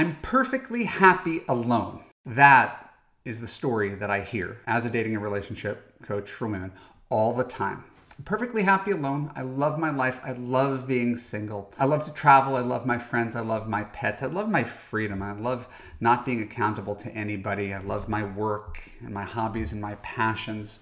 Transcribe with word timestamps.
I'm 0.00 0.16
perfectly 0.22 0.84
happy 0.84 1.42
alone. 1.46 2.02
That 2.24 2.94
is 3.26 3.42
the 3.42 3.46
story 3.46 3.90
that 3.96 4.10
I 4.10 4.22
hear 4.22 4.56
as 4.66 4.86
a 4.86 4.90
dating 4.90 5.12
and 5.12 5.22
relationship 5.22 5.92
coach 6.02 6.30
for 6.30 6.48
women 6.48 6.72
all 7.10 7.34
the 7.34 7.44
time. 7.44 7.84
I'm 8.16 8.24
perfectly 8.24 8.62
happy 8.62 8.92
alone. 8.92 9.30
I 9.36 9.42
love 9.42 9.78
my 9.78 9.90
life. 9.90 10.18
I 10.24 10.32
love 10.32 10.86
being 10.86 11.18
single. 11.18 11.74
I 11.78 11.84
love 11.84 12.04
to 12.04 12.12
travel. 12.14 12.56
I 12.56 12.60
love 12.60 12.86
my 12.86 12.96
friends. 12.96 13.36
I 13.36 13.40
love 13.40 13.68
my 13.68 13.82
pets. 13.82 14.22
I 14.22 14.26
love 14.28 14.48
my 14.48 14.64
freedom. 14.64 15.20
I 15.20 15.32
love 15.32 15.68
not 16.00 16.24
being 16.24 16.40
accountable 16.40 16.94
to 16.94 17.10
anybody. 17.10 17.74
I 17.74 17.80
love 17.80 18.08
my 18.08 18.24
work 18.24 18.80
and 19.00 19.12
my 19.12 19.24
hobbies 19.24 19.72
and 19.72 19.82
my 19.82 19.96
passions. 19.96 20.80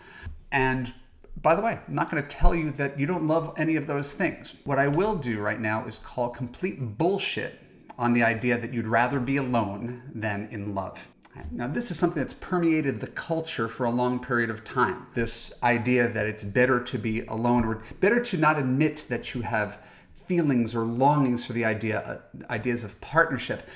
And 0.52 0.94
by 1.42 1.56
the 1.56 1.62
way, 1.62 1.80
I'm 1.88 1.92
not 1.92 2.08
going 2.08 2.22
to 2.22 2.28
tell 2.28 2.54
you 2.54 2.70
that 2.70 3.00
you 3.00 3.06
don't 3.06 3.26
love 3.26 3.52
any 3.56 3.74
of 3.74 3.88
those 3.88 4.14
things. 4.14 4.54
What 4.62 4.78
I 4.78 4.86
will 4.86 5.16
do 5.16 5.40
right 5.40 5.60
now 5.60 5.84
is 5.86 5.98
call 5.98 6.28
complete 6.28 6.96
bullshit 6.96 7.58
on 7.98 8.12
the 8.12 8.22
idea 8.22 8.56
that 8.56 8.72
you'd 8.72 8.86
rather 8.86 9.18
be 9.18 9.36
alone 9.36 10.02
than 10.14 10.48
in 10.50 10.74
love. 10.74 11.08
Now, 11.52 11.68
this 11.68 11.90
is 11.90 11.98
something 11.98 12.22
that's 12.22 12.34
permeated 12.34 13.00
the 13.00 13.06
culture 13.08 13.68
for 13.68 13.86
a 13.86 13.90
long 13.90 14.18
period 14.18 14.50
of 14.50 14.64
time. 14.64 15.06
This 15.14 15.52
idea 15.62 16.08
that 16.08 16.26
it's 16.26 16.42
better 16.42 16.80
to 16.82 16.98
be 16.98 17.20
alone 17.26 17.64
or 17.64 17.82
better 18.00 18.20
to 18.24 18.36
not 18.36 18.58
admit 18.58 19.04
that 19.08 19.34
you 19.34 19.42
have 19.42 19.84
feelings 20.14 20.74
or 20.74 20.84
longings 20.84 21.44
for 21.44 21.52
the 21.52 21.64
idea 21.64 22.00
uh, 22.00 22.46
ideas 22.50 22.84
of 22.84 23.00
partnership. 23.00 23.68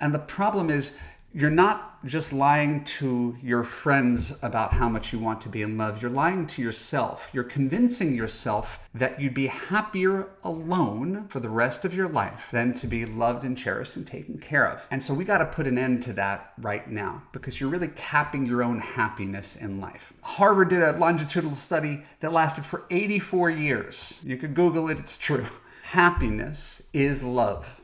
And 0.00 0.12
the 0.12 0.18
problem 0.18 0.70
is 0.70 0.96
you're 1.34 1.50
not 1.50 2.04
just 2.04 2.32
lying 2.32 2.84
to 2.84 3.36
your 3.42 3.64
friends 3.64 4.36
about 4.42 4.72
how 4.72 4.88
much 4.88 5.12
you 5.12 5.18
want 5.18 5.40
to 5.40 5.48
be 5.48 5.62
in 5.62 5.78
love. 5.78 6.02
You're 6.02 6.10
lying 6.10 6.46
to 6.48 6.62
yourself. 6.62 7.30
You're 7.32 7.44
convincing 7.44 8.14
yourself 8.14 8.80
that 8.94 9.20
you'd 9.20 9.32
be 9.32 9.46
happier 9.46 10.28
alone 10.42 11.26
for 11.28 11.40
the 11.40 11.48
rest 11.48 11.84
of 11.84 11.94
your 11.94 12.08
life 12.08 12.48
than 12.52 12.72
to 12.74 12.86
be 12.86 13.06
loved 13.06 13.44
and 13.44 13.56
cherished 13.56 13.96
and 13.96 14.06
taken 14.06 14.38
care 14.38 14.66
of. 14.66 14.86
And 14.90 15.02
so 15.02 15.14
we 15.14 15.24
got 15.24 15.38
to 15.38 15.46
put 15.46 15.66
an 15.66 15.78
end 15.78 16.02
to 16.04 16.12
that 16.14 16.52
right 16.58 16.86
now 16.90 17.22
because 17.32 17.60
you're 17.60 17.70
really 17.70 17.88
capping 17.88 18.44
your 18.44 18.62
own 18.62 18.80
happiness 18.80 19.56
in 19.56 19.80
life. 19.80 20.12
Harvard 20.22 20.68
did 20.70 20.82
a 20.82 20.92
longitudinal 20.98 21.54
study 21.54 22.02
that 22.20 22.32
lasted 22.32 22.66
for 22.66 22.84
84 22.90 23.50
years. 23.50 24.20
You 24.24 24.36
could 24.36 24.54
Google 24.54 24.88
it, 24.90 24.98
it's 24.98 25.16
true. 25.16 25.46
Happiness 25.82 26.82
is 26.92 27.22
love. 27.22 27.81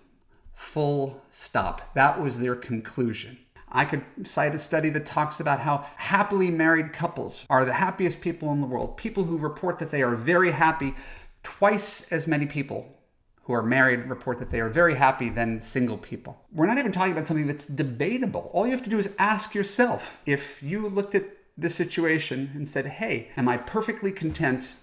Full 0.59 1.23
stop. 1.31 1.95
That 1.95 2.21
was 2.21 2.41
their 2.41 2.57
conclusion. 2.57 3.39
I 3.71 3.85
could 3.85 4.05
cite 4.25 4.55
a 4.55 4.59
study 4.59 4.91
that 4.91 5.07
talks 5.07 5.39
about 5.39 5.61
how 5.61 5.87
happily 5.97 6.51
married 6.51 6.93
couples 6.93 7.47
are 7.49 7.65
the 7.65 7.73
happiest 7.73 8.21
people 8.21 8.53
in 8.53 8.61
the 8.61 8.67
world. 8.67 8.97
People 8.97 9.25
who 9.25 9.39
report 9.39 9.79
that 9.79 9.93
they 9.93 10.03
are 10.03 10.17
very 10.17 10.51
happy, 10.51 10.95
twice 11.43 12.11
as 12.11 12.27
many 12.27 12.45
people 12.45 12.99
who 13.45 13.53
are 13.53 13.63
married 13.63 14.07
report 14.07 14.39
that 14.39 14.51
they 14.51 14.61
are 14.61 14.69
very 14.69 14.97
happy 14.97 15.31
than 15.31 15.61
single 15.61 15.97
people. 15.97 16.45
We're 16.53 16.67
not 16.67 16.79
even 16.79 16.93
talking 16.93 17.13
about 17.13 17.27
something 17.27 17.47
that's 17.47 17.67
debatable. 17.67 18.51
All 18.53 18.67
you 18.67 18.73
have 18.73 18.83
to 18.83 18.91
do 18.91 18.99
is 18.99 19.15
ask 19.19 19.55
yourself 19.55 20.23
if 20.27 20.63
you 20.63 20.89
looked 20.89 21.15
at 21.15 21.25
the 21.57 21.69
situation 21.71 22.51
and 22.55 22.67
said, 22.67 22.87
hey, 22.87 23.31
am 23.37 23.49
I 23.49 23.59
perfectly 23.59 24.11
content 24.11 24.75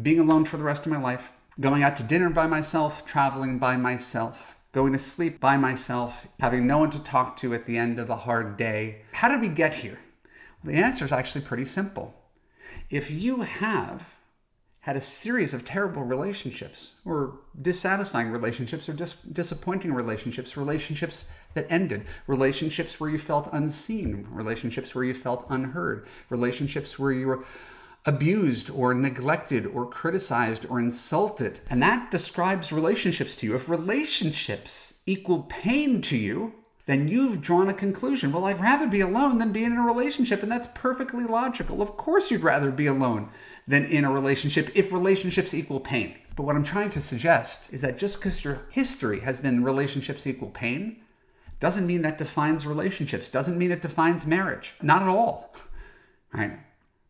being 0.00 0.20
alone 0.20 0.44
for 0.44 0.58
the 0.58 0.64
rest 0.64 0.84
of 0.84 0.92
my 0.92 1.00
life, 1.00 1.32
going 1.58 1.82
out 1.82 1.96
to 1.96 2.02
dinner 2.02 2.28
by 2.28 2.46
myself, 2.46 3.06
traveling 3.06 3.58
by 3.58 3.76
myself? 3.76 4.56
Going 4.72 4.92
to 4.92 4.98
sleep 4.98 5.38
by 5.38 5.56
myself, 5.56 6.26
having 6.40 6.66
no 6.66 6.78
one 6.78 6.90
to 6.90 6.98
talk 6.98 7.36
to 7.36 7.54
at 7.54 7.66
the 7.66 7.76
end 7.76 7.98
of 7.98 8.10
a 8.10 8.16
hard 8.16 8.56
day. 8.56 9.02
How 9.12 9.28
did 9.28 9.40
we 9.40 9.48
get 9.48 9.74
here? 9.74 9.98
Well, 10.64 10.74
the 10.74 10.80
answer 10.80 11.04
is 11.04 11.12
actually 11.12 11.44
pretty 11.44 11.66
simple. 11.66 12.14
If 12.88 13.10
you 13.10 13.42
have 13.42 14.08
had 14.80 14.96
a 14.96 15.00
series 15.00 15.54
of 15.54 15.64
terrible 15.64 16.02
relationships, 16.02 16.94
or 17.04 17.38
dissatisfying 17.60 18.30
relationships, 18.30 18.88
or 18.88 18.92
dis- 18.94 19.12
disappointing 19.12 19.94
relationships, 19.94 20.56
relationships 20.56 21.26
that 21.54 21.70
ended, 21.70 22.04
relationships 22.26 22.98
where 22.98 23.08
you 23.08 23.18
felt 23.18 23.48
unseen, 23.52 24.26
relationships 24.30 24.92
where 24.92 25.04
you 25.04 25.14
felt 25.14 25.46
unheard, 25.50 26.06
relationships 26.30 26.98
where 26.98 27.12
you 27.12 27.28
were 27.28 27.44
abused 28.04 28.68
or 28.70 28.94
neglected 28.94 29.66
or 29.66 29.86
criticized 29.86 30.66
or 30.68 30.80
insulted. 30.80 31.60
And 31.70 31.82
that 31.82 32.10
describes 32.10 32.72
relationships 32.72 33.36
to 33.36 33.46
you. 33.46 33.54
If 33.54 33.68
relationships 33.68 34.94
equal 35.06 35.44
pain 35.44 36.02
to 36.02 36.16
you, 36.16 36.54
then 36.86 37.06
you've 37.06 37.40
drawn 37.40 37.68
a 37.68 37.74
conclusion. 37.74 38.32
Well, 38.32 38.44
I'd 38.44 38.60
rather 38.60 38.88
be 38.88 39.00
alone 39.00 39.38
than 39.38 39.52
be 39.52 39.64
in 39.64 39.72
a 39.72 39.82
relationship. 39.82 40.42
And 40.42 40.50
that's 40.50 40.68
perfectly 40.74 41.24
logical. 41.24 41.80
Of 41.80 41.96
course, 41.96 42.30
you'd 42.30 42.42
rather 42.42 42.72
be 42.72 42.86
alone 42.86 43.28
than 43.68 43.84
in 43.84 44.04
a 44.04 44.10
relationship 44.10 44.70
if 44.74 44.92
relationships 44.92 45.54
equal 45.54 45.78
pain. 45.78 46.16
But 46.34 46.42
what 46.42 46.56
I'm 46.56 46.64
trying 46.64 46.90
to 46.90 47.00
suggest 47.00 47.72
is 47.72 47.82
that 47.82 47.98
just 47.98 48.16
because 48.16 48.42
your 48.42 48.62
history 48.70 49.20
has 49.20 49.38
been 49.38 49.62
relationships 49.62 50.26
equal 50.26 50.50
pain 50.50 51.02
doesn't 51.60 51.86
mean 51.86 52.02
that 52.02 52.18
defines 52.18 52.66
relationships, 52.66 53.28
doesn't 53.28 53.56
mean 53.56 53.70
it 53.70 53.82
defines 53.82 54.26
marriage. 54.26 54.74
Not 54.82 55.02
at 55.02 55.08
all. 55.08 55.54
Right? 56.34 56.58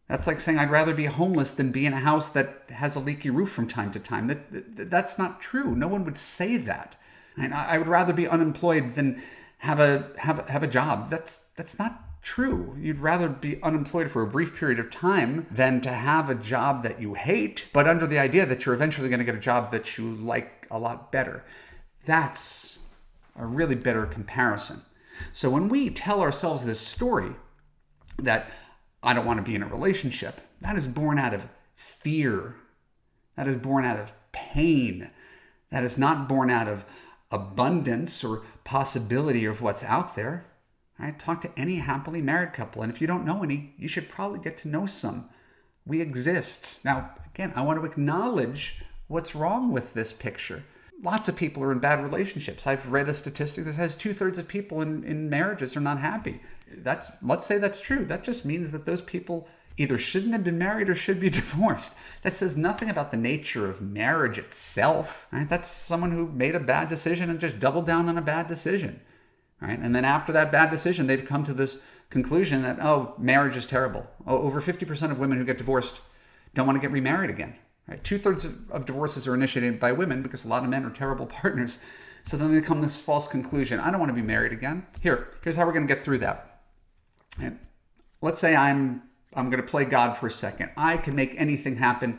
That's 0.09 0.27
like 0.27 0.41
saying 0.41 0.59
I'd 0.59 0.71
rather 0.71 0.95
be 0.95 1.07
homeless 1.07 1.53
than 1.53 1.73
be 1.73 1.87
in 1.87 1.93
a 1.93 2.01
house 2.01 2.31
that 2.31 2.65
has 2.71 2.97
a 2.97 3.01
leaky 3.01 3.31
roof 3.31 3.51
from 3.51 3.69
time 3.69 3.93
to 3.93 4.01
time. 4.01 4.27
That, 4.27 4.77
that 4.77 4.91
that's 4.91 5.19
not 5.19 5.41
true. 5.41 5.75
No 5.75 5.89
one 5.89 6.05
would 6.05 6.19
say 6.19 6.57
that. 6.59 6.97
And 7.37 7.55
I, 7.55 7.75
I 7.75 7.79
would 7.79 7.89
rather 7.89 8.13
be 8.13 8.29
unemployed 8.29 8.95
than 8.95 9.23
have 9.59 9.81
a 9.81 10.11
have 10.19 10.49
have 10.49 10.63
a 10.63 10.67
job. 10.67 11.09
That's 11.09 11.41
that's 11.57 11.79
not 11.79 12.03
true. 12.23 12.77
You'd 12.79 13.01
rather 13.01 13.29
be 13.29 13.63
unemployed 13.63 14.11
for 14.11 14.23
a 14.23 14.27
brief 14.27 14.57
period 14.57 14.79
of 14.79 14.91
time 14.91 15.47
than 15.51 15.81
to 15.81 15.93
have 15.93 16.31
a 16.31 16.34
job 16.34 16.83
that 16.84 17.01
you 17.01 17.15
hate, 17.15 17.69
but 17.73 17.89
under 17.89 18.07
the 18.07 18.19
idea 18.19 18.47
that 18.47 18.65
you're 18.65 18.75
eventually 18.75 19.09
going 19.09 19.19
to 19.19 19.25
get 19.25 19.34
a 19.34 19.41
job 19.41 19.73
that 19.73 19.99
you 19.99 20.15
like 20.15 20.67
a 20.71 20.79
lot 20.79 21.11
better. 21.11 21.45
That's 22.07 22.79
a 23.37 23.47
really 23.47 23.75
better 23.75 24.07
comparison. 24.07 24.83
So 25.33 25.51
when 25.51 25.69
we 25.69 25.91
tell 25.91 26.21
ourselves 26.21 26.65
this 26.65 26.81
story 26.81 27.33
that 28.19 28.51
I 29.03 29.15
don't 29.15 29.27
want 29.27 29.39
to 29.39 29.51
be 29.51 29.55
in 29.57 29.63
a 29.63 29.69
relationship. 29.69 30.41
That 30.61 30.77
is 30.77 30.87
born 30.87 31.19
out 31.19 31.35
of 31.35 31.49
fear. 31.75 32.55
That 33.37 33.49
is 33.49 33.57
born 33.57 33.85
out 33.85 33.99
of 33.99 34.13
pain. 34.31 35.11
That 35.71 35.83
is 35.83 35.99
not 35.99 36.29
born 36.29 36.51
out 36.51 36.69
of 36.69 36.85
abundance 37.31 38.23
or 38.23 38.43
possibility 38.63 39.45
of 39.45 39.61
what's 39.61 39.83
out 39.83 40.15
there. 40.15 40.45
Right? 40.99 41.19
Talk 41.19 41.41
to 41.41 41.59
any 41.59 41.77
happily 41.77 42.23
married 42.23 42.53
couple. 42.53 42.83
And 42.83 42.93
if 42.93 43.01
you 43.01 43.07
don't 43.07 43.25
know 43.25 43.43
any, 43.43 43.75
you 43.77 43.89
should 43.89 44.09
probably 44.09 44.39
get 44.39 44.57
to 44.59 44.69
know 44.69 44.87
some. 44.87 45.29
We 45.84 46.01
exist. 46.01 46.79
Now, 46.84 47.11
again, 47.34 47.53
I 47.57 47.63
want 47.63 47.81
to 47.81 47.87
acknowledge 47.87 48.77
what's 49.09 49.34
wrong 49.34 49.73
with 49.73 49.95
this 49.95 50.13
picture. 50.13 50.63
Lots 51.03 51.29
of 51.29 51.34
people 51.34 51.65
are 51.65 51.73
in 51.73 51.81
bad 51.81 52.01
relationships. 52.01 52.69
I've 52.69 52.93
read 52.93 53.09
a 53.09 53.15
statistic 53.15 53.65
that 53.65 53.73
says 53.73 53.97
two 53.97 54.13
thirds 54.13 54.39
of 54.39 54.47
people 54.47 54.83
in, 54.83 55.03
in 55.03 55.29
marriages 55.29 55.77
are 55.77 55.81
not 55.81 55.99
happy 55.99 56.41
that's 56.78 57.10
let's 57.22 57.47
say 57.47 57.59
that's 57.59 57.81
true. 57.81 58.05
That 58.05 58.25
just 58.25 58.44
means 58.44 58.71
that 58.71 58.84
those 58.87 59.03
people 59.03 59.49
either 59.77 59.99
shouldn't 59.99 60.33
have 60.33 60.44
been 60.44 60.59
married 60.59 60.88
or 60.88 60.94
should 60.94 61.21
be 61.21 61.31
divorced. 61.31 61.94
That 62.22 62.34
says 62.34 62.56
nothing 62.56 62.91
about 62.91 63.10
the 63.10 63.16
nature 63.16 63.69
of 63.69 63.81
marriage 63.81 64.38
itself. 64.38 65.27
Right? 65.33 65.49
That's 65.49 65.69
someone 65.69 66.12
who 66.12 66.28
made 66.28 66.55
a 66.55 66.60
bad 66.60 66.88
decision 66.88 67.31
and 67.31 67.41
just 67.41 67.59
doubled 67.59 67.87
down 67.87 68.09
on 68.09 68.19
a 68.19 68.22
bad 68.22 68.47
decision. 68.47 69.00
Right? 69.60 69.78
And 69.78 69.94
then 69.94 70.05
after 70.05 70.33
that 70.33 70.53
bad 70.53 70.71
decision, 70.71 71.06
they've 71.06 71.25
come 71.25 71.44
to 71.44 71.55
this 71.55 71.78
conclusion 72.10 72.62
that 72.62 72.78
oh, 72.81 73.15
marriage 73.19 73.56
is 73.56 73.66
terrible. 73.66 74.06
Oh, 74.27 74.39
over 74.39 74.60
50% 74.60 75.10
of 75.10 75.19
women 75.19 75.39
who 75.39 75.44
get 75.44 75.59
divorced 75.59 76.00
don't 76.54 76.66
want 76.66 76.77
to 76.77 76.87
get 76.87 76.93
remarried 76.93 77.31
again. 77.31 77.56
Right? 77.89 78.03
Two 78.03 78.19
thirds 78.19 78.44
of, 78.44 78.71
of 78.71 78.87
divorces 78.87 79.27
are 79.27 79.34
initiated 79.34 79.81
by 79.81 79.93
women 79.93 80.22
because 80.22 80.44
a 80.44 80.49
lot 80.49 80.62
of 80.62 80.69
men 80.69 80.84
are 80.84 80.91
terrible 80.91 81.27
partners. 81.43 81.78
So 82.25 82.37
then 82.37 82.54
they 82.54 82.60
come 82.60 82.81
this 82.81 82.97
false 82.97 83.27
conclusion: 83.27 83.81
I 83.81 83.91
don't 83.91 83.99
want 83.99 84.10
to 84.10 84.15
be 84.15 84.22
married 84.22 84.53
again. 84.53 84.87
Here, 85.00 85.28
here's 85.43 85.56
how 85.56 85.66
we're 85.66 85.72
going 85.72 85.89
to 85.89 85.93
get 85.93 86.04
through 86.04 86.19
that 86.19 86.52
and 87.41 87.59
let's 88.20 88.41
say 88.41 88.54
I'm 88.54 89.03
I'm 89.34 89.48
going 89.48 89.62
to 89.62 89.69
play 89.69 89.84
God 89.84 90.16
for 90.16 90.26
a 90.26 90.31
second. 90.31 90.70
I 90.76 90.98
can 90.98 91.15
make 91.15 91.34
anything 91.38 91.76
happen. 91.76 92.19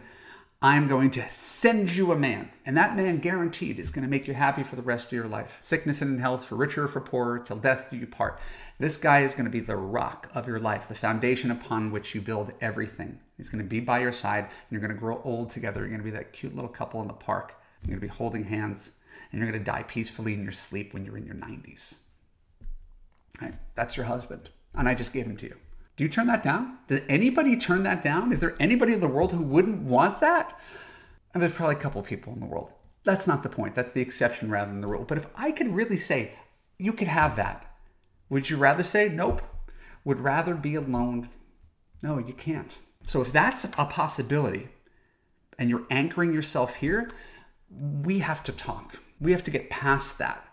I'm 0.64 0.88
going 0.88 1.12
to 1.12 1.30
send 1.30 1.94
you 1.94 2.14
a 2.14 2.18
man, 2.18 2.50
and 2.66 2.78
that 2.78 2.96
man 2.96 3.18
guaranteed 3.18 3.80
is 3.80 3.92
going 3.92 4.04
to 4.04 4.10
make 4.10 4.28
you 4.28 4.34
happy 4.34 4.64
for 4.64 4.78
the 4.78 4.82
rest 4.82 5.08
of 5.08 5.12
your 5.12 5.28
life. 5.28 5.60
Sickness 5.62 6.02
and 6.02 6.22
health, 6.22 6.46
for 6.46 6.56
richer 6.56 6.86
or 6.86 6.88
for 6.88 7.02
poorer, 7.02 7.40
till 7.40 7.58
death 7.58 7.90
do 7.90 7.98
you 7.98 8.08
part. 8.08 8.40
This 8.80 8.96
guy 8.96 9.24
is 9.24 9.34
going 9.34 9.44
to 9.44 9.52
be 9.52 9.60
the 9.60 9.76
rock 9.76 10.30
of 10.34 10.48
your 10.48 10.60
life, 10.60 10.88
the 10.88 10.96
foundation 10.96 11.52
upon 11.52 11.92
which 11.92 12.16
you 12.16 12.22
build 12.22 12.54
everything. 12.62 13.20
He's 13.36 13.50
going 13.50 13.64
to 13.64 13.70
be 13.70 13.82
by 13.82 14.00
your 14.00 14.14
side, 14.14 14.46
and 14.46 14.72
you're 14.72 14.80
going 14.80 14.94
to 14.94 14.98
grow 14.98 15.22
old 15.26 15.50
together. 15.50 15.82
You're 15.82 15.90
going 15.90 16.00
to 16.00 16.06
be 16.06 16.12
that 16.12 16.32
cute 16.32 16.56
little 16.56 16.72
couple 16.72 17.02
in 17.02 17.08
the 17.08 17.14
park. 17.14 17.56
You're 17.82 17.98
going 17.98 18.00
to 18.00 18.08
be 18.08 18.18
holding 18.18 18.46
hands, 18.46 18.94
and 19.32 19.42
you're 19.42 19.52
going 19.52 19.62
to 19.62 19.72
die 19.72 19.84
peacefully 19.84 20.34
in 20.34 20.44
your 20.44 20.54
sleep 20.54 20.94
when 20.94 21.04
you're 21.04 21.18
in 21.18 21.26
your 21.26 21.36
90s. 21.36 21.98
Right? 23.42 23.56
That's 23.76 23.98
your 23.98 24.06
husband 24.06 24.50
and 24.76 24.88
I 24.88 24.94
just 24.94 25.14
gave 25.14 25.26
them 25.28 25.38
to 25.38 25.46
you. 25.46 25.56
Do 25.96 26.04
you 26.04 26.10
turn 26.10 26.28
that 26.28 26.44
down? 26.44 26.78
Does 26.88 27.02
anybody 27.08 27.56
turn 27.56 27.84
that 27.84 28.02
down? 28.02 28.32
Is 28.32 28.40
there 28.40 28.56
anybody 28.60 28.94
in 28.94 29.00
the 29.00 29.08
world 29.08 29.32
who 29.32 29.44
wouldn't 29.44 29.84
want 29.84 30.22
that? 30.22 30.60
And 31.34 31.42
there's 31.42 31.54
probably 31.54 31.76
a 31.76 31.80
couple 31.80 32.02
people 32.02 32.34
in 32.34 32.40
the 32.40 32.46
world. 32.46 32.72
That's 33.04 33.28
not 33.28 33.44
the 33.44 33.50
point. 33.50 33.76
That's 33.76 33.92
the 33.92 34.02
exception 34.02 34.50
rather 34.50 34.72
than 34.72 34.82
the 34.82 34.88
rule. 34.88 35.04
But 35.04 35.18
if 35.18 35.28
I 35.36 35.52
could 35.52 35.68
really 35.68 35.98
say, 35.98 36.32
you 36.78 36.94
could 36.94 37.08
have 37.08 37.36
that, 37.36 37.76
would 38.30 38.50
you 38.50 38.58
rather 38.58 38.84
say, 38.84 39.10
nope, 39.10 39.42
would 40.04 40.20
rather 40.20 40.56
be 40.56 40.76
alone? 40.76 41.30
No, 42.02 42.18
you 42.18 42.34
can't. 42.34 42.78
So 43.06 43.22
if 43.22 43.32
that's 43.32 43.66
a 43.66 43.86
possibility 43.86 44.70
and 45.60 45.70
you're 45.70 45.86
anchoring 45.92 46.34
yourself 46.34 46.76
here, 46.76 47.12
we 47.70 48.20
have 48.20 48.44
to 48.44 48.52
talk. 48.52 49.00
We 49.20 49.32
have 49.32 49.44
to 49.44 49.52
get 49.52 49.70
past 49.70 50.18
that. 50.20 50.48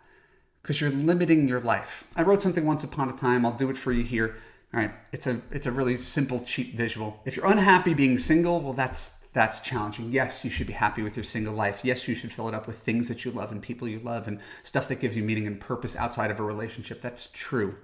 Because 0.63 0.81
you're 0.81 0.91
limiting 0.91 1.49
your 1.49 1.61
life. 1.61 2.05
I 2.17 2.23
wrote 2.23 2.43
something 2.43 2.67
once 2.67 2.85
upon 2.85 3.09
a 3.09 3.13
time. 3.13 3.45
I'll 3.45 3.57
do 3.57 3.71
it 3.71 3.77
for 3.77 3.93
you 3.93 4.03
here. 4.03 4.37
All 4.73 4.81
right, 4.81 4.93
it's 5.13 5.27
a 5.27 5.41
it's 5.51 5.67
a 5.67 5.73
really 5.73 5.97
simple, 5.97 6.41
cheap 6.45 6.77
visual. 6.77 7.21
If 7.25 7.37
you're 7.37 7.47
unhappy 7.47 7.95
being 7.95 8.19
single, 8.19 8.61
well, 8.61 8.73
that's 8.73 9.19
that's 9.33 9.61
challenging. 9.61 10.13
Yes, 10.13 10.45
you 10.45 10.51
should 10.51 10.67
be 10.67 10.73
happy 10.73 11.03
with 11.03 11.17
your 11.17 11.25
single 11.25 11.55
life. 11.55 11.81
Yes, 11.83 12.07
you 12.07 12.15
should 12.15 12.33
fill 12.33 12.49
it 12.49 12.55
up 12.55 12.67
with 12.67 12.79
things 12.79 13.09
that 13.09 13.25
you 13.25 13.31
love 13.31 13.53
and 13.53 13.63
people 13.63 13.89
you 13.89 13.99
love 14.01 14.29
and 14.29 14.41
stuff 14.63 14.89
that 14.89 15.01
gives 15.01 15.17
you 15.17 15.23
meaning 15.23 15.47
and 15.47 15.61
purpose 15.61 15.97
outside 15.97 16.31
of 16.31 16.41
a 16.41 16.45
relationship. 16.45 17.01
That's 17.01 17.29
true, 17.33 17.77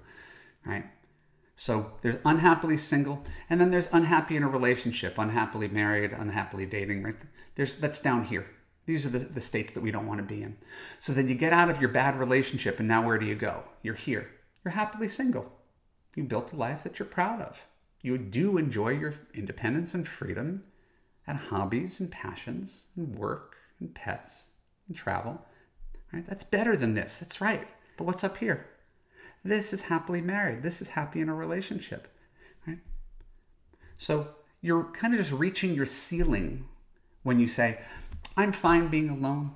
right? 0.65 0.85
So 1.55 1.91
there's 2.01 2.17
unhappily 2.23 2.77
single, 2.77 3.23
and 3.49 3.59
then 3.59 3.71
there's 3.71 3.89
unhappy 3.91 4.35
in 4.35 4.43
a 4.43 4.47
relationship, 4.47 5.17
unhappily 5.17 5.67
married, 5.67 6.11
unhappily 6.11 6.65
dating. 6.65 7.03
Right? 7.03 7.15
There's 7.55 7.75
that's 7.75 7.99
down 7.99 8.25
here. 8.25 8.45
These 8.87 9.05
are 9.05 9.09
the, 9.09 9.19
the 9.19 9.41
states 9.41 9.73
that 9.73 9.83
we 9.83 9.91
don't 9.91 10.07
want 10.07 10.19
to 10.19 10.35
be 10.35 10.41
in. 10.41 10.57
So 10.97 11.11
then 11.11 11.27
you 11.27 11.35
get 11.35 11.53
out 11.53 11.69
of 11.69 11.79
your 11.79 11.89
bad 11.89 12.17
relationship, 12.17 12.79
and 12.79 12.87
now 12.87 13.05
where 13.05 13.17
do 13.17 13.25
you 13.25 13.35
go? 13.35 13.63
You're 13.83 13.95
here. 13.95 14.31
You're 14.63 14.71
happily 14.71 15.09
single. 15.09 15.59
You 16.15 16.23
built 16.23 16.53
a 16.53 16.55
life 16.55 16.83
that 16.83 16.97
you're 16.97 17.05
proud 17.05 17.41
of. 17.41 17.65
You 18.01 18.17
do 18.17 18.57
enjoy 18.57 18.91
your 18.91 19.13
independence 19.33 19.93
and 19.93 20.07
freedom 20.07 20.63
and 21.27 21.37
hobbies 21.37 21.99
and 21.99 22.09
passions 22.09 22.85
and 22.95 23.19
work 23.19 23.57
and 23.81 23.93
pets 23.93 24.47
and 24.87 24.95
travel. 24.95 25.45
Right? 26.13 26.25
That's 26.25 26.45
better 26.45 26.77
than 26.77 26.93
this. 26.93 27.17
That's 27.17 27.41
right. 27.41 27.67
But 27.97 28.05
what's 28.05 28.23
up 28.23 28.37
here? 28.37 28.67
This 29.43 29.73
is 29.73 29.81
happily 29.81 30.21
married. 30.21 30.63
This 30.63 30.81
is 30.81 30.89
happy 30.89 31.19
in 31.19 31.27
a 31.27 31.35
relationship. 31.35 32.07
Right? 32.65 32.79
So 33.97 34.29
you're 34.61 34.85
kind 34.85 35.13
of 35.13 35.19
just 35.19 35.33
reaching 35.33 35.73
your 35.73 35.85
ceiling 35.85 36.65
when 37.23 37.37
you 37.39 37.47
say, 37.47 37.81
I'm 38.37 38.51
fine 38.51 38.87
being 38.87 39.09
alone. 39.09 39.55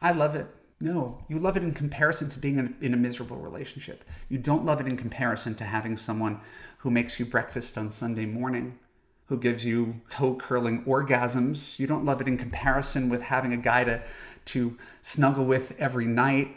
I 0.00 0.12
love 0.12 0.34
it. 0.34 0.46
No, 0.80 1.22
you 1.28 1.38
love 1.38 1.56
it 1.56 1.62
in 1.62 1.72
comparison 1.74 2.28
to 2.30 2.40
being 2.40 2.58
in, 2.58 2.74
in, 2.80 2.92
a 2.92 2.96
miserable 2.96 3.36
relationship. 3.36 4.02
You 4.28 4.38
don't 4.38 4.64
love 4.64 4.80
it 4.80 4.88
in 4.88 4.96
comparison 4.96 5.54
to 5.56 5.64
having 5.64 5.96
someone 5.96 6.40
who 6.78 6.90
makes 6.90 7.20
you 7.20 7.26
breakfast 7.26 7.78
on 7.78 7.88
Sunday 7.88 8.26
morning, 8.26 8.78
who 9.26 9.38
gives 9.38 9.64
you 9.64 10.00
toe 10.08 10.34
curling 10.34 10.82
orgasms. 10.84 11.78
You 11.78 11.86
don't 11.86 12.04
love 12.04 12.20
it 12.20 12.26
in 12.26 12.36
comparison 12.36 13.10
with 13.10 13.22
having 13.22 13.52
a 13.52 13.58
guy 13.58 13.84
to, 13.84 14.02
to 14.46 14.76
snuggle 15.02 15.44
with 15.44 15.78
every 15.78 16.06
night 16.06 16.56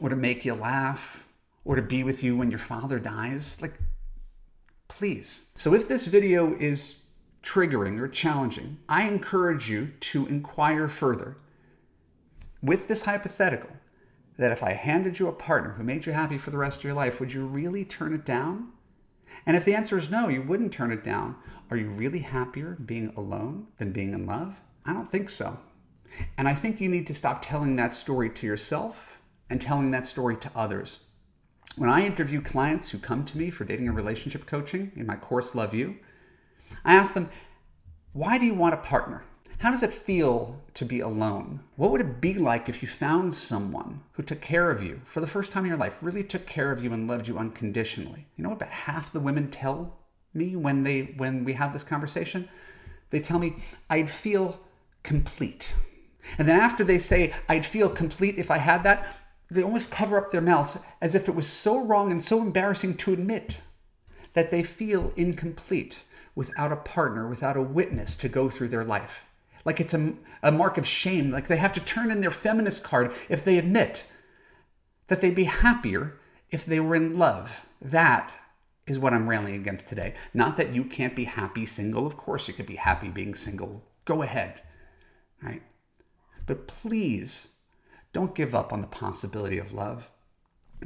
or 0.00 0.08
to 0.08 0.16
make 0.16 0.44
you 0.44 0.54
laugh 0.54 1.24
or 1.64 1.76
to 1.76 1.82
be 1.82 2.02
with 2.02 2.24
you 2.24 2.36
when 2.36 2.50
your 2.50 2.58
father 2.58 2.98
dies. 2.98 3.60
Like, 3.62 3.78
please. 4.88 5.44
So 5.54 5.74
if 5.74 5.86
this 5.86 6.06
video 6.06 6.56
is 6.56 7.02
triggering 7.48 7.98
or 7.98 8.08
challenging, 8.08 8.76
I 8.90 9.04
encourage 9.04 9.70
you 9.70 9.88
to 10.00 10.26
inquire 10.26 10.86
further 10.86 11.38
with 12.62 12.88
this 12.88 13.06
hypothetical 13.06 13.70
that 14.36 14.52
if 14.52 14.62
I 14.62 14.74
handed 14.74 15.18
you 15.18 15.28
a 15.28 15.32
partner 15.32 15.70
who 15.70 15.82
made 15.82 16.04
you 16.04 16.12
happy 16.12 16.36
for 16.36 16.50
the 16.50 16.58
rest 16.58 16.80
of 16.80 16.84
your 16.84 16.92
life, 16.92 17.18
would 17.18 17.32
you 17.32 17.46
really 17.46 17.86
turn 17.86 18.12
it 18.12 18.26
down? 18.26 18.68
And 19.46 19.56
if 19.56 19.64
the 19.64 19.74
answer 19.74 19.96
is 19.96 20.10
no, 20.10 20.28
you 20.28 20.42
wouldn't 20.42 20.72
turn 20.72 20.92
it 20.92 21.02
down, 21.02 21.36
are 21.70 21.76
you 21.78 21.88
really 21.88 22.18
happier 22.18 22.76
being 22.84 23.14
alone 23.16 23.68
than 23.78 23.92
being 23.92 24.12
in 24.12 24.26
love? 24.26 24.60
I 24.84 24.92
don't 24.92 25.10
think 25.10 25.30
so. 25.30 25.58
And 26.36 26.46
I 26.46 26.54
think 26.54 26.80
you 26.80 26.88
need 26.90 27.06
to 27.06 27.14
stop 27.14 27.40
telling 27.40 27.76
that 27.76 27.94
story 27.94 28.28
to 28.30 28.46
yourself 28.46 29.20
and 29.48 29.60
telling 29.60 29.90
that 29.92 30.06
story 30.06 30.36
to 30.36 30.50
others. 30.54 31.00
When 31.76 31.88
I 31.88 32.04
interview 32.04 32.42
clients 32.42 32.90
who 32.90 32.98
come 32.98 33.24
to 33.24 33.38
me 33.38 33.50
for 33.50 33.64
dating 33.64 33.88
and 33.88 33.96
relationship 33.96 34.46
coaching 34.46 34.92
in 34.96 35.06
my 35.06 35.16
course, 35.16 35.54
Love 35.54 35.74
U, 35.74 35.96
I 36.84 36.94
ask 36.94 37.14
them, 37.14 37.30
why 38.12 38.38
do 38.38 38.46
you 38.46 38.54
want 38.54 38.74
a 38.74 38.78
partner? 38.78 39.22
How 39.58 39.72
does 39.72 39.82
it 39.82 39.92
feel 39.92 40.62
to 40.74 40.84
be 40.84 41.00
alone? 41.00 41.60
What 41.74 41.90
would 41.90 42.00
it 42.00 42.20
be 42.20 42.34
like 42.34 42.68
if 42.68 42.80
you 42.80 42.88
found 42.88 43.34
someone 43.34 44.00
who 44.12 44.22
took 44.22 44.40
care 44.40 44.70
of 44.70 44.82
you 44.82 45.00
for 45.04 45.20
the 45.20 45.26
first 45.26 45.50
time 45.50 45.64
in 45.64 45.68
your 45.68 45.78
life, 45.78 46.00
really 46.00 46.22
took 46.22 46.46
care 46.46 46.70
of 46.70 46.82
you 46.82 46.92
and 46.92 47.08
loved 47.08 47.26
you 47.26 47.38
unconditionally? 47.38 48.26
You 48.36 48.44
know 48.44 48.50
what 48.50 48.56
about 48.58 48.70
half 48.70 49.12
the 49.12 49.18
women 49.18 49.50
tell 49.50 49.98
me 50.32 50.54
when 50.54 50.84
they 50.84 51.14
when 51.16 51.42
we 51.44 51.54
have 51.54 51.72
this 51.72 51.82
conversation? 51.82 52.48
They 53.10 53.18
tell 53.18 53.40
me 53.40 53.56
I'd 53.90 54.08
feel 54.08 54.60
complete. 55.02 55.74
And 56.38 56.46
then 56.46 56.60
after 56.60 56.84
they 56.84 57.00
say 57.00 57.34
I'd 57.48 57.66
feel 57.66 57.88
complete 57.88 58.38
if 58.38 58.52
I 58.52 58.58
had 58.58 58.84
that, 58.84 59.16
they 59.50 59.62
almost 59.62 59.90
cover 59.90 60.18
up 60.18 60.30
their 60.30 60.40
mouths 60.40 60.78
as 61.00 61.16
if 61.16 61.28
it 61.28 61.34
was 61.34 61.48
so 61.48 61.84
wrong 61.84 62.12
and 62.12 62.22
so 62.22 62.40
embarrassing 62.40 62.96
to 62.98 63.12
admit 63.12 63.60
that 64.34 64.52
they 64.52 64.62
feel 64.62 65.12
incomplete 65.16 66.04
without 66.38 66.70
a 66.70 66.76
partner, 66.76 67.26
without 67.28 67.56
a 67.56 67.60
witness 67.60 68.14
to 68.14 68.28
go 68.28 68.48
through 68.48 68.68
their 68.68 68.84
life. 68.84 69.24
Like 69.64 69.80
it's 69.80 69.92
a, 69.92 70.14
a 70.40 70.52
mark 70.52 70.78
of 70.78 70.86
shame. 70.86 71.32
Like 71.32 71.48
they 71.48 71.56
have 71.56 71.72
to 71.72 71.80
turn 71.80 72.12
in 72.12 72.20
their 72.20 72.30
feminist 72.30 72.84
card 72.84 73.12
if 73.28 73.42
they 73.44 73.58
admit 73.58 74.04
that 75.08 75.20
they'd 75.20 75.34
be 75.34 75.44
happier 75.44 76.16
if 76.52 76.64
they 76.64 76.78
were 76.78 76.94
in 76.94 77.18
love. 77.18 77.66
That 77.82 78.32
is 78.86 79.00
what 79.00 79.12
I'm 79.12 79.28
railing 79.28 79.56
against 79.56 79.88
today. 79.88 80.14
Not 80.32 80.56
that 80.58 80.72
you 80.72 80.84
can't 80.84 81.16
be 81.16 81.24
happy 81.24 81.66
single. 81.66 82.06
Of 82.06 82.16
course, 82.16 82.46
you 82.46 82.54
could 82.54 82.66
be 82.66 82.76
happy 82.76 83.08
being 83.08 83.34
single. 83.34 83.82
Go 84.04 84.22
ahead. 84.22 84.62
Right? 85.42 85.62
But 86.46 86.68
please 86.68 87.48
don't 88.12 88.36
give 88.36 88.54
up 88.54 88.72
on 88.72 88.80
the 88.80 88.86
possibility 88.86 89.58
of 89.58 89.72
love. 89.72 90.08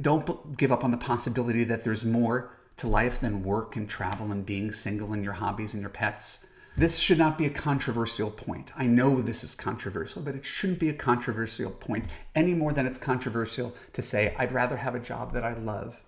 Don't 0.01 0.57
give 0.57 0.71
up 0.71 0.83
on 0.83 0.89
the 0.89 0.97
possibility 0.97 1.63
that 1.65 1.83
there's 1.83 2.03
more 2.03 2.57
to 2.77 2.87
life 2.87 3.19
than 3.19 3.43
work 3.43 3.75
and 3.75 3.89
travel 3.89 4.31
and 4.31 4.45
being 4.45 4.71
single 4.71 5.13
and 5.13 5.23
your 5.23 5.33
hobbies 5.33 5.73
and 5.73 5.81
your 5.81 5.89
pets. 5.89 6.45
This 6.75 6.97
should 6.97 7.19
not 7.19 7.37
be 7.37 7.45
a 7.45 7.51
controversial 7.51 8.31
point. 8.31 8.71
I 8.75 8.87
know 8.87 9.21
this 9.21 9.43
is 9.43 9.53
controversial, 9.53 10.23
but 10.23 10.35
it 10.35 10.43
shouldn't 10.43 10.79
be 10.79 10.89
a 10.89 10.93
controversial 10.93 11.69
point 11.69 12.07
any 12.33 12.55
more 12.55 12.73
than 12.73 12.87
it's 12.87 12.97
controversial 12.97 13.75
to 13.93 14.01
say, 14.01 14.35
I'd 14.39 14.51
rather 14.51 14.77
have 14.77 14.95
a 14.95 14.99
job 14.99 15.33
that 15.33 15.43
I 15.43 15.53
love 15.53 16.01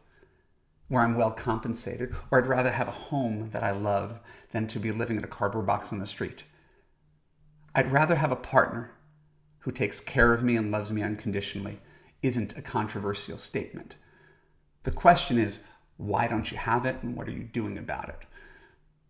where 0.87 1.01
I'm 1.01 1.15
well 1.15 1.31
compensated, 1.31 2.13
or 2.31 2.39
I'd 2.39 2.47
rather 2.47 2.71
have 2.71 2.87
a 2.87 2.91
home 2.91 3.49
that 3.51 3.63
I 3.63 3.71
love 3.71 4.19
than 4.51 4.67
to 4.67 4.79
be 4.79 4.91
living 4.91 5.17
in 5.17 5.23
a 5.23 5.27
cardboard 5.27 5.65
box 5.65 5.91
on 5.91 5.99
the 5.99 6.05
street. 6.05 6.43
I'd 7.73 7.91
rather 7.91 8.15
have 8.15 8.31
a 8.31 8.35
partner 8.35 8.91
who 9.59 9.71
takes 9.71 9.99
care 9.99 10.33
of 10.33 10.43
me 10.43 10.55
and 10.55 10.71
loves 10.71 10.91
me 10.91 11.01
unconditionally 11.01 11.79
isn't 12.21 12.57
a 12.57 12.61
controversial 12.61 13.37
statement. 13.37 13.95
The 14.83 14.91
question 14.91 15.37
is, 15.37 15.63
why 15.97 16.27
don't 16.27 16.51
you 16.51 16.57
have 16.57 16.85
it 16.85 17.01
and 17.03 17.15
what 17.15 17.27
are 17.27 17.31
you 17.31 17.43
doing 17.43 17.77
about 17.77 18.09
it? 18.09 18.19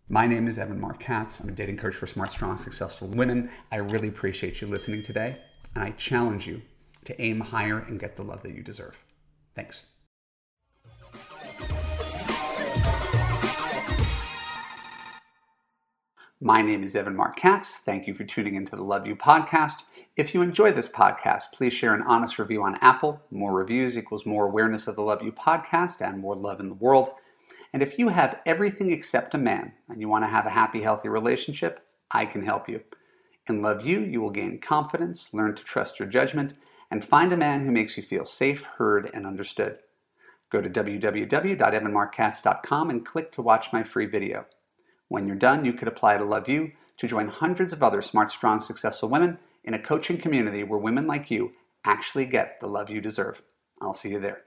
My 0.07 0.27
name 0.27 0.47
is 0.47 0.59
Evan 0.59 0.79
Marc 0.79 0.99
Katz. 0.99 1.39
I'm 1.39 1.49
a 1.49 1.51
dating 1.51 1.77
coach 1.77 1.95
for 1.95 2.05
smart, 2.05 2.31
strong, 2.31 2.57
successful 2.57 3.07
women. 3.07 3.49
I 3.71 3.77
really 3.77 4.07
appreciate 4.07 4.61
you 4.61 4.67
listening 4.67 5.01
today, 5.03 5.35
and 5.73 5.83
I 5.83 5.91
challenge 5.91 6.45
you 6.45 6.61
to 7.05 7.19
aim 7.19 7.39
higher 7.39 7.79
and 7.79 7.99
get 7.99 8.15
the 8.15 8.23
love 8.23 8.43
that 8.43 8.53
you 8.53 8.61
deserve. 8.61 8.97
Thanks. 9.55 9.85
My 16.39 16.61
name 16.61 16.83
is 16.83 16.95
Evan 16.95 17.15
Marc 17.15 17.37
Katz. 17.37 17.77
Thank 17.77 18.05
you 18.05 18.13
for 18.13 18.25
tuning 18.25 18.53
into 18.53 18.75
the 18.75 18.83
Love 18.83 19.07
U 19.07 19.15
podcast. 19.15 19.77
If 20.17 20.33
you 20.33 20.41
enjoy 20.41 20.71
this 20.71 20.87
podcast, 20.87 21.51
please 21.51 21.73
share 21.73 21.93
an 21.93 22.01
honest 22.03 22.39
review 22.39 22.63
on 22.63 22.77
Apple. 22.79 23.21
More 23.31 23.51
reviews 23.51 23.97
equals 23.97 24.25
more 24.25 24.45
awareness 24.45 24.87
of 24.87 24.95
the 24.95 25.01
Love 25.01 25.21
U 25.21 25.33
podcast 25.33 25.99
and 25.99 26.19
more 26.19 26.37
love 26.37 26.61
in 26.61 26.69
the 26.69 26.75
world. 26.75 27.09
And 27.73 27.83
if 27.83 27.99
you 27.99 28.07
have 28.07 28.39
everything 28.45 28.93
except 28.93 29.33
a 29.33 29.37
man 29.37 29.73
and 29.89 29.99
you 29.99 30.07
want 30.07 30.23
to 30.23 30.29
have 30.29 30.45
a 30.45 30.51
happy, 30.51 30.79
healthy 30.79 31.09
relationship, 31.09 31.85
I 32.11 32.25
can 32.25 32.45
help 32.45 32.69
you. 32.69 32.79
In 33.49 33.61
Love 33.61 33.85
U, 33.85 33.99
you 33.99 34.21
will 34.21 34.29
gain 34.29 34.61
confidence, 34.61 35.33
learn 35.33 35.53
to 35.53 35.65
trust 35.65 35.99
your 35.99 36.07
judgment, 36.07 36.53
and 36.89 37.03
find 37.03 37.33
a 37.33 37.37
man 37.37 37.65
who 37.65 37.71
makes 37.71 37.97
you 37.97 38.03
feel 38.03 38.23
safe, 38.23 38.63
heard, 38.77 39.11
and 39.13 39.27
understood. 39.27 39.79
Go 40.49 40.61
to 40.61 40.69
www.evanmarckatz.com 40.69 42.89
and 42.89 43.05
click 43.05 43.33
to 43.33 43.41
watch 43.41 43.73
my 43.73 43.83
free 43.83 44.05
video. 44.05 44.45
When 45.09 45.27
you're 45.27 45.35
done, 45.35 45.65
you 45.65 45.73
could 45.73 45.89
apply 45.89 46.15
to 46.15 46.23
Love 46.23 46.47
U 46.47 46.71
to 46.99 47.05
join 47.05 47.27
hundreds 47.27 47.73
of 47.73 47.83
other 47.83 48.01
smart, 48.01 48.31
strong, 48.31 48.61
successful 48.61 49.09
women 49.09 49.39
in 49.65 49.73
a 49.73 49.79
coaching 49.79 50.17
community 50.17 50.63
where 50.63 50.79
women 50.79 51.07
like 51.07 51.29
you 51.29 51.51
actually 51.85 52.25
get 52.25 52.59
the 52.61 52.67
love 52.67 52.89
you 52.89 53.01
deserve. 53.01 53.41
I'll 53.81 53.93
see 53.93 54.09
you 54.09 54.19
there. 54.19 54.44